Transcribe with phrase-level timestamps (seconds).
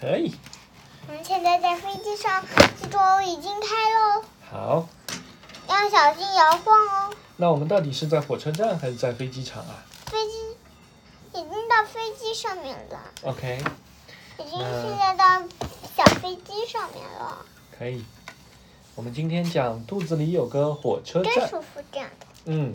[0.00, 0.34] 可以。
[1.08, 2.44] 我们现在在飞机上，
[2.80, 4.88] 记住哦，已经开喽，好，
[5.68, 7.14] 要小心摇晃哦。
[7.36, 10.56] 那我们到底是在火车站还是在飞机场啊飞机
[11.32, 13.62] 已经到飞机上面了，？OK，
[14.38, 15.42] 已经现在到
[15.96, 17.44] 小飞机上面了，
[17.78, 18.04] 可以。
[18.94, 21.34] 我们今天讲肚子里有个火车站。
[21.34, 22.26] 真舒服这样的。
[22.46, 22.74] 嗯，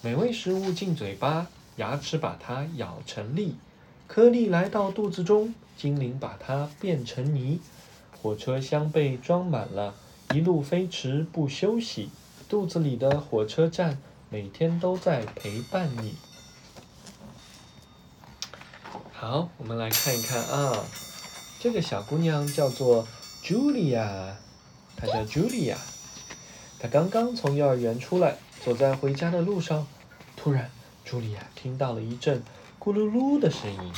[0.00, 1.46] 美味食物进嘴巴，
[1.76, 3.54] 牙齿把它咬成粒，
[4.06, 7.60] 颗粒来到肚子中，精灵把它变成泥。
[8.22, 9.94] 火车厢被装满了，
[10.34, 12.10] 一路飞驰不休息。
[12.48, 13.98] 肚子里的火车站
[14.30, 16.14] 每天都在陪伴你。
[19.12, 20.84] 好，我们来看一看啊，
[21.58, 23.06] 这个小姑娘叫做
[23.42, 24.34] Julia，
[24.96, 25.76] 她叫 Julia。
[26.78, 29.86] 她刚刚从幼儿园出来，走在回家的路上，
[30.36, 30.70] 突然，
[31.06, 32.42] 茱莉亚听到了一阵
[32.86, 33.92] 咕噜噜的声音。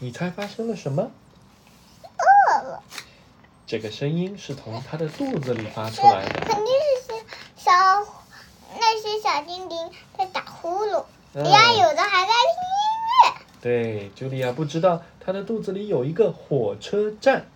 [0.00, 1.10] 你猜发生了什么？
[2.02, 2.82] 饿了，
[3.66, 6.40] 这个声音是从它的肚子里发出来的。
[6.40, 7.24] 肯定是些
[7.56, 7.72] 小
[8.78, 13.46] 那些小精灵在打呼噜，嗯呀，有的还在听音乐。
[13.62, 17.46] 对，茱莉亚不知道她的肚子里有一个火车站，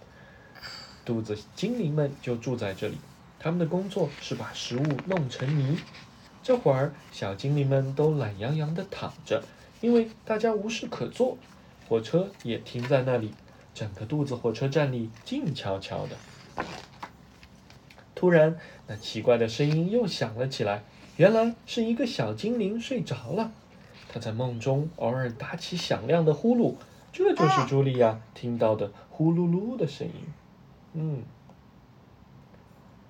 [1.04, 2.98] 肚子精灵们就住在这里。
[3.38, 5.78] 他们的工作是把食物弄成泥。
[6.42, 9.44] 这会儿，小精灵们都懒洋洋地躺着，
[9.82, 11.36] 因为大家无事可做。
[11.86, 13.34] 火车也停在那里，
[13.74, 16.16] 整个肚子火车站里静悄悄的。
[18.14, 20.84] 突然，那奇怪的声音又响了起来，
[21.18, 23.52] 原来是一个小精灵睡着了。
[24.08, 26.76] 他在梦中偶尔打起响亮的呼噜，
[27.12, 30.14] 这就是茱莉亚听到的呼噜噜的声音。
[30.94, 31.22] 嗯，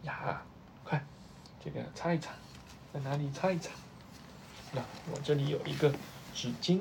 [0.05, 0.43] 呀，
[0.83, 1.05] 快，
[1.63, 2.33] 这个擦一擦，
[2.93, 3.71] 在哪里擦一擦？
[4.73, 4.81] 那
[5.13, 5.93] 我这里有一个
[6.35, 6.81] 纸巾，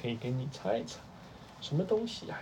[0.00, 0.98] 可以给你擦一擦。
[1.60, 2.38] 什么东西呀、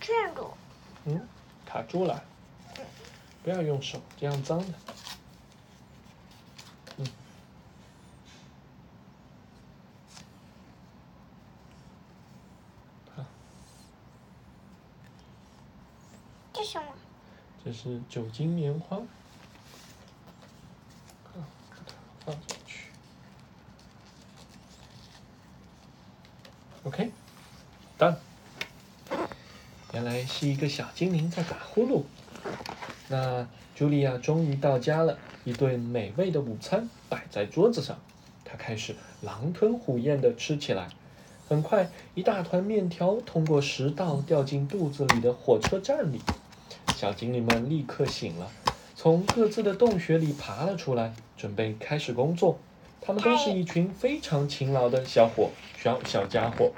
[0.00, 0.48] 这个
[1.04, 1.28] 嗯，
[1.64, 2.22] 卡住了。
[3.42, 4.74] 不要用手，这样脏的。
[6.98, 7.06] 嗯，
[13.14, 13.24] 好，
[16.52, 16.86] 这什么？
[17.64, 19.00] 这是酒精棉花。
[26.86, 28.14] OK，done。
[29.92, 32.02] 原来是一个小精灵在打呼噜。
[33.08, 33.44] 那
[33.76, 37.98] 茱莉亚终于到家了，一顿美味的午餐摆在桌子上，
[38.44, 40.88] 她开始狼吞虎咽地吃起来。
[41.48, 46.20] 很快，一大团面条通过食道掉进肚子里的火车站里。
[46.94, 48.48] 小精灵们立刻醒了，
[48.94, 52.60] 从各自的洞穴里爬了出来，准备开始工作。
[53.06, 55.50] 他们都是一群非常勤劳的小伙
[55.80, 56.72] 小小家伙。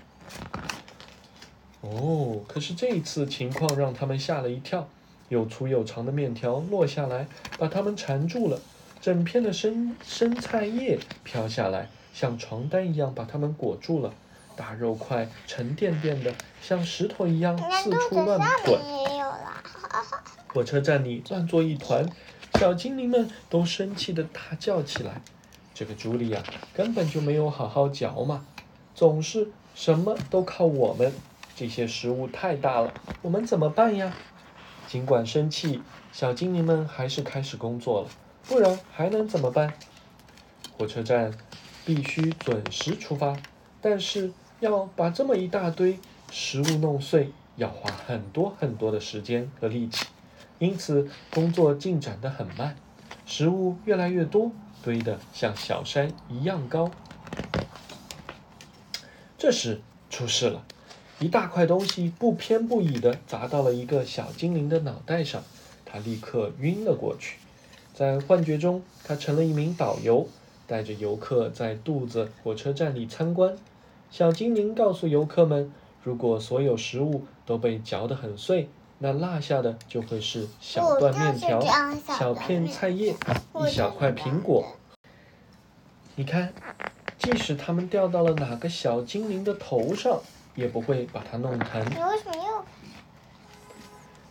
[1.80, 4.86] 哦，可是这一次情况让他们吓了一跳，
[5.30, 7.26] 又粗又长的面条落下来，
[7.58, 8.60] 把他们缠住了。
[9.00, 14.12] 整片的生生菜叶飘下来，像床单一样把他们裹住了。
[14.54, 18.78] 大肉块沉甸甸的，像石头一样四处乱滚。
[20.48, 22.06] 火车站里乱作一团，
[22.58, 25.22] 小精灵们都生气的大叫起来。
[25.78, 26.42] 这个茱莉亚
[26.74, 28.44] 根本就没有好好嚼嘛，
[28.96, 31.12] 总是什么都靠我们。
[31.54, 34.12] 这些食物太大了，我们怎么办呀？
[34.88, 35.80] 尽管生气，
[36.10, 38.08] 小精灵们还是开始工作了，
[38.48, 39.72] 不然还能怎么办？
[40.76, 41.32] 火车站
[41.86, 43.36] 必须准时出发，
[43.80, 46.00] 但是要把这么一大堆
[46.32, 50.06] 食物弄碎，要花很多很多的时间和力气，
[50.58, 52.74] 因此工作进展得很慢，
[53.24, 54.50] 食物越来越多，
[54.82, 56.90] 堆得像小山一样高。
[59.36, 59.80] 这时
[60.10, 60.64] 出事了，
[61.20, 65.42] 一大块东西不偏不倚地砸到了一个小精灵的脑袋上，
[65.84, 67.38] 他立刻晕了过去。
[67.94, 70.28] 在幻觉中，他成了一名导游，
[70.66, 73.56] 带着游客在肚子火车站里参观。
[74.10, 75.72] 小精灵告诉游客们，
[76.02, 83.14] 如果所有食物都被嚼得很碎，那落下的就会是小段面条小小片菜叶、
[83.64, 84.74] 一小块苹果。
[86.16, 86.52] 你看，
[87.16, 90.20] 即使它们掉到了哪个小精灵的头上，
[90.56, 91.80] 也不会把它弄疼。
[91.84, 92.64] 你为什么又？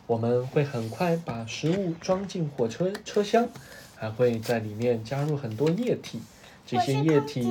[0.05, 3.47] 我们会很快把食物装进火车车厢，
[3.95, 6.21] 还会在里面加入很多液体。
[6.65, 7.49] 这些液体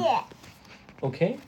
[1.01, 1.39] ，OK，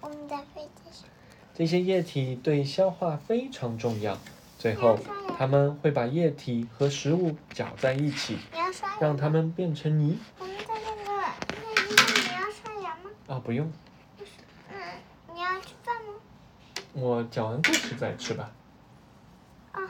[0.00, 1.08] 我们在飞机上。
[1.56, 4.16] 这些液体对消化非常重要。
[4.58, 4.98] 最后，
[5.38, 8.38] 他们会把液体和食物搅在一起，
[9.00, 10.18] 让它们变成泥。
[10.36, 11.12] 我们在那个
[11.48, 13.10] 那，你要刷牙吗？
[13.28, 13.70] 啊，不用，
[14.68, 14.76] 嗯，
[15.32, 16.14] 你要吃饭吗？
[16.92, 18.50] 我讲完故事再吃吧。
[19.70, 19.80] 啊。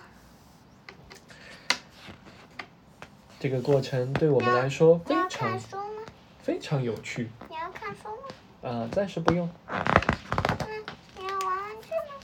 [3.41, 5.59] 这个过程对我们来说非常？
[6.43, 7.31] 非常有趣。
[7.49, 8.69] 你要看书吗？
[8.69, 9.79] 啊、暂时不用，嗯，
[11.17, 12.14] 你要玩玩具吗？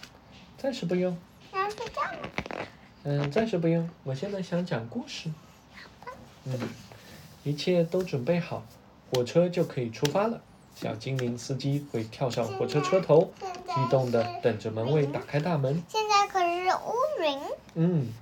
[0.58, 1.16] 暂时不用？
[3.04, 3.88] 嗯，暂时不用。
[4.02, 5.30] 我现在想讲故事。
[6.44, 6.58] 嗯，
[7.42, 8.62] 一切都准备好，
[9.10, 10.40] 火车就可以出发了。
[10.74, 15.82] 小精灵司机会跳上火车车头，激动地等着门卫打开大门。
[15.88, 17.40] 现在可是乌云。
[17.74, 18.12] 嗯，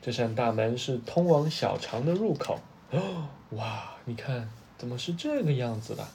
[0.00, 2.58] 这扇大门是通往小肠的入口。
[2.90, 6.06] 哦，哇，你看，怎么是这个样子的？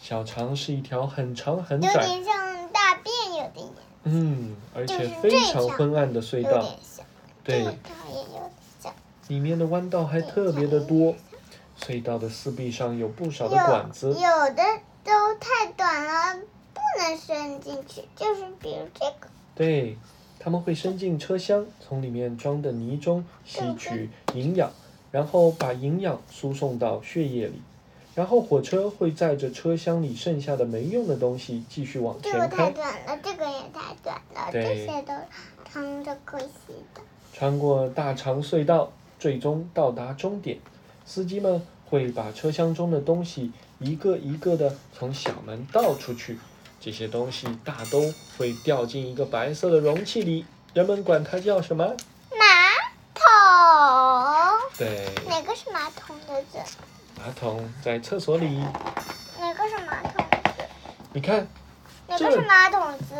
[0.00, 3.66] 小肠是一条很长很有窄，点像大便，有点
[4.02, 6.62] 嗯，而且非常昏暗的隧道
[7.44, 7.66] 对。
[9.28, 11.14] 里面的弯道还特别的多。
[11.76, 14.62] 隧道的四壁上有不少的管子，有的
[15.02, 16.40] 都太短了，
[16.72, 19.28] 不能伸进去，就是比如这个。
[19.56, 19.98] 对，
[20.38, 24.70] 他们会伸进车厢，从里面装的泥中吸取营养，
[25.10, 27.60] 然后把营养输送到血液里。
[28.14, 35.12] 然后火车会载着车厢里剩下的没用的东西继续往前开这个太，短了，这个也太短了，这些都
[35.68, 36.46] 藏着可惜
[36.94, 37.00] 的。
[37.36, 40.56] 穿过大长隧道，最终到达终点。
[41.04, 43.50] 司机们会把车厢中的东西
[43.80, 46.38] 一个一个的从小门倒出去，
[46.80, 48.00] 这些东西大都
[48.38, 51.84] 会掉进一个白色的容器里，人们管它叫什么？
[52.30, 52.46] 马
[53.12, 56.58] 桶，对，哪个是马桶的字？
[57.18, 58.60] 马桶在厕所里。
[59.40, 60.62] 哪个是马桶的字？
[61.12, 61.46] 你看，
[62.06, 63.14] 哪个是马桶字？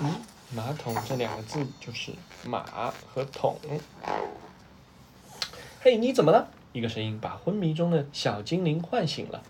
[0.00, 0.14] 嗯，
[0.54, 2.12] 马桶这两个字就是
[2.44, 2.62] 马
[3.12, 3.56] 和桶。
[5.80, 6.48] 嘿，你怎么了？
[6.72, 9.42] 一个声音把昏迷中的小精灵唤醒了。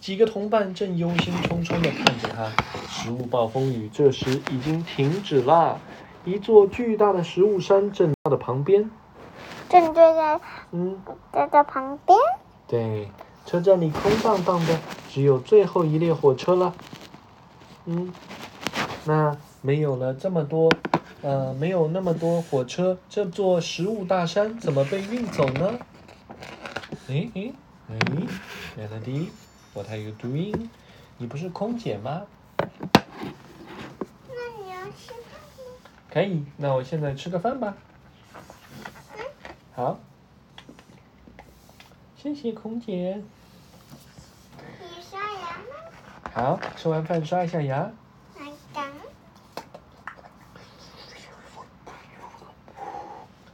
[0.00, 2.52] 几个同伴正忧心忡忡地看着他。
[2.88, 5.80] 食物暴风雨这时已经停止了。
[6.24, 8.90] 一座巨大的食物山正在它的旁边。
[9.68, 10.40] 正对在
[10.72, 11.00] 嗯，
[11.32, 12.18] 在这旁边。
[12.66, 13.08] 对，
[13.46, 14.78] 车站里空荡荡的，
[15.10, 16.74] 只有最后一列火车了。
[17.86, 18.12] 嗯，
[19.04, 20.70] 那没有了这么多，
[21.22, 25.78] 呃，没有那么多火车，这座食物大山怎么被运走呢？
[27.08, 27.54] 诶诶
[27.88, 27.98] 诶
[28.76, 30.68] ，Melody，what are you doing？
[31.16, 32.26] 你不是空姐吗？
[32.58, 32.66] 那
[34.62, 35.62] 你要吃饭吗？
[36.10, 37.74] 可以，那我现在吃个饭吧。
[39.74, 39.98] 好，
[42.18, 43.22] 谢谢空姐。
[44.78, 45.64] 你刷牙吗？
[46.34, 47.90] 好，吃完饭刷一下牙。
[48.38, 48.44] 来
[48.74, 48.92] 干。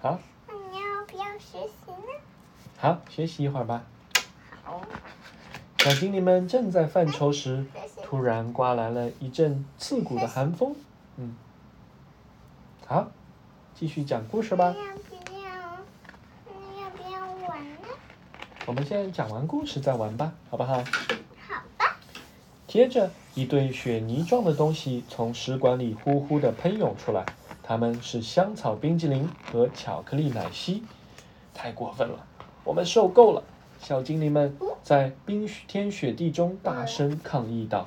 [0.02, 0.18] 好，
[0.48, 2.08] 那你要不要学习呢？
[2.78, 3.84] 好，学习一会儿吧。
[4.64, 4.80] 好。
[5.76, 7.66] 小精灵们正在犯愁时，
[8.02, 10.74] 突然刮来了一阵刺骨的寒风。
[11.16, 11.36] 嗯，
[12.86, 13.08] 好，
[13.74, 14.78] 继续讲故事吧你。
[14.78, 15.50] 要不要？
[16.46, 17.88] 你要不要玩呢？
[18.64, 20.76] 我们现在讲完故事再玩吧，好不好？
[20.76, 21.96] 好吧。
[22.66, 27.26] 接着，一堆雪泥状的东西从食管里呼呼地喷涌出来，
[27.70, 30.82] 它们是香草冰激凌和巧克力奶昔。
[31.54, 32.26] 太过分了，
[32.64, 33.44] 我们受够了！
[33.80, 37.86] 小精灵们在冰天雪地中大声抗议道。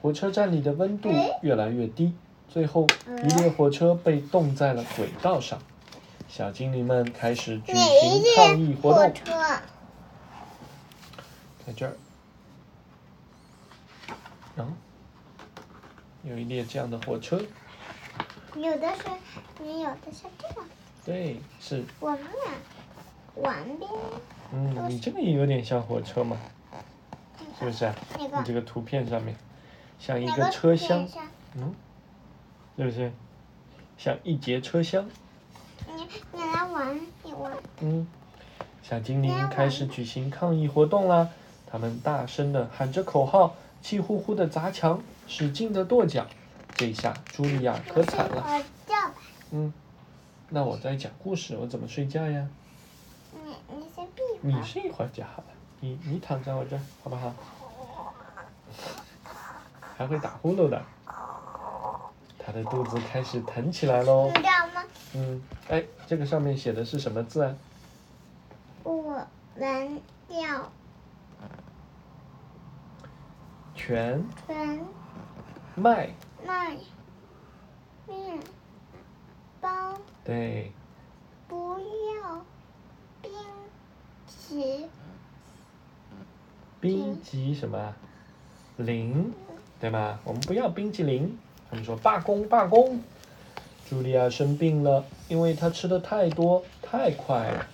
[0.00, 1.08] 火车站里的温度
[1.40, 2.12] 越来越低，
[2.48, 5.60] 最后一列火车被冻在了轨道上。
[6.28, 9.12] 小精灵们开始举行抗议活动，
[11.64, 11.92] 在这儿。
[14.56, 14.72] 然后
[16.24, 17.40] 有一列这样的火车，
[18.54, 19.02] 有的是，
[19.62, 20.56] 你有的是这样。
[21.04, 23.86] 对，是，我们俩玩呗
[24.52, 26.36] 嗯，你这个也有点像火车嘛，
[27.58, 27.94] 是不是啊？
[28.18, 29.34] 那个你这个图片上面
[29.98, 31.08] 像一个车厢
[31.54, 31.74] 嗯，
[32.76, 33.10] 是不是？
[33.96, 35.08] 像一节车厢，
[35.86, 37.52] 你你来玩，你玩。
[37.80, 38.06] 嗯，
[38.82, 41.28] 小精灵开始举行抗议活动啦！
[41.66, 46.26] 他们大声的喊着口号，气呼呼的砸墙，使劲的跺脚。
[46.82, 48.60] 这下茱莉亚可惨了。
[49.52, 49.72] 嗯，
[50.48, 52.48] 那我在讲故事，我怎么睡觉呀？
[53.32, 54.60] 你你先闭一会儿。
[54.60, 55.44] 你睡一会儿就好了。
[55.78, 57.32] 你你躺在我这儿，好不好？
[59.96, 60.82] 还会打呼噜的。
[62.44, 64.32] 他的肚子开始疼起来喽你。
[64.32, 64.82] 知道吗？
[65.14, 67.54] 嗯，哎，这个上面写的是什么字啊？
[68.82, 69.24] 我
[69.56, 70.68] 们要
[73.76, 74.84] 全全
[75.76, 76.10] 麦。
[76.46, 76.76] 麦
[78.06, 78.38] 面
[79.60, 79.94] 包，
[80.24, 80.72] 对，
[81.48, 82.44] 不要
[83.20, 83.30] 冰
[84.26, 84.86] 淇
[86.80, 87.96] 冰激什么啊？
[88.76, 89.32] 凌，
[89.80, 90.18] 对吗？
[90.24, 91.38] 我们不要冰淇淋。
[91.70, 93.00] 他们说罢工，罢工。
[93.88, 97.66] 茱莉亚生病了，因为她吃的太多太快了。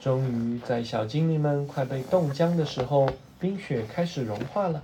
[0.00, 3.08] 终于在小精灵们快被冻僵的时候，
[3.38, 4.82] 冰雪开始融化了，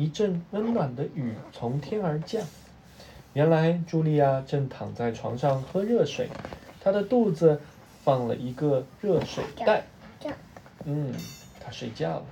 [0.00, 2.42] 一阵温暖的雨从天而降。
[3.34, 6.30] 原来茱莉亚正躺在床上喝热水，
[6.82, 7.60] 她的肚子
[8.02, 9.84] 放了一个热水袋。
[10.86, 11.12] 嗯，
[11.62, 12.22] 她睡觉了。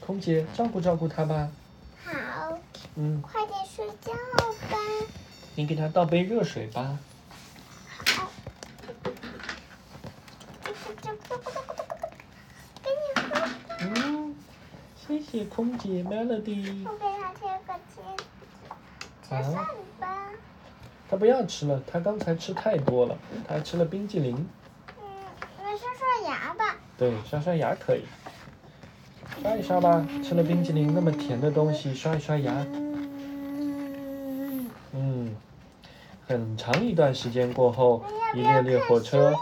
[0.00, 1.50] 空姐照顾照顾她吧。
[2.06, 2.58] 好。
[2.94, 3.20] 嗯。
[3.20, 4.10] 快点睡觉
[4.70, 4.78] 吧。
[5.54, 6.98] 你给她倒杯热水吧。
[8.16, 8.30] 好。
[13.78, 14.34] 嗯，
[15.32, 16.84] 谢谢空姐 Melody。
[16.84, 18.22] 我给他贴个贴纸，
[19.22, 19.64] 吃饭
[19.98, 20.28] 吧。
[21.08, 23.16] 他不要吃了，他刚才吃太多了，
[23.48, 24.36] 他还吃了冰激凌。
[25.00, 25.04] 嗯，
[25.56, 26.76] 你刷刷牙吧。
[26.98, 28.02] 对，刷刷牙可以。
[29.40, 32.52] 刷一刷吧，吃了冰激凌那么甜的东西，刷一刷牙。
[34.92, 35.34] 嗯，
[36.26, 39.32] 很长一段时间过后，一列列火车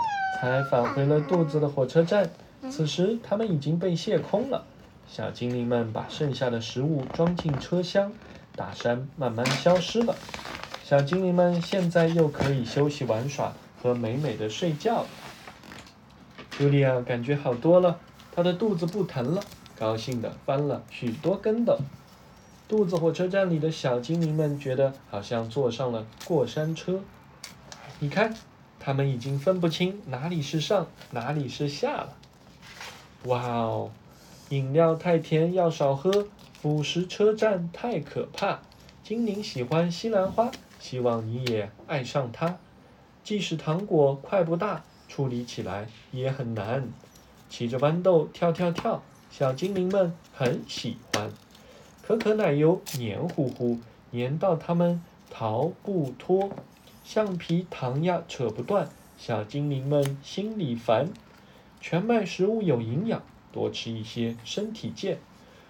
[0.40, 2.30] 才返回了肚子的火车站。
[2.70, 4.64] 此时，他们已经被卸空了。
[5.12, 8.12] 小精灵们把剩下的食物装进车厢，
[8.54, 10.14] 大山慢慢消失了。
[10.84, 13.52] 小精灵们现在又可以休息玩耍
[13.82, 15.06] 和美美的睡觉了。
[16.52, 17.98] 茱莉亚感觉好多了，
[18.32, 19.42] 她的肚子不疼了，
[19.76, 21.76] 高兴地翻了许多跟斗。
[22.68, 27.00] 肚子火车站里的小精灵们觉得好像坐上了过山车。
[27.98, 28.32] 你看，
[28.78, 32.16] 他们已经分不清哪里是上，哪里是下了。
[33.24, 33.90] 哇哦，
[34.50, 36.26] 饮料太甜要少喝，
[36.60, 38.58] 腐蚀车站太可怕。
[39.04, 42.58] 精灵喜欢西兰花，希望你也爱上它。
[43.22, 46.88] 即使糖果块不大，处理起来也很难。
[47.48, 51.30] 骑着豌豆跳跳跳，小精灵们很喜欢。
[52.02, 53.78] 可可奶油黏糊糊，
[54.10, 56.50] 黏到它们逃不脱。
[57.04, 61.08] 橡皮糖呀扯不断，小精灵们心里烦。
[61.80, 65.18] 全麦食物有营养，多吃一些身体健。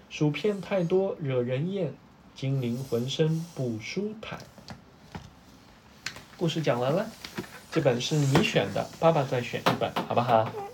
[0.09, 1.93] 薯片太多惹人厌，
[2.35, 4.39] 精灵浑身不舒坦。
[6.35, 7.09] 故事讲完了，
[7.71, 10.70] 这本是你选的，爸爸再选一本，好不好？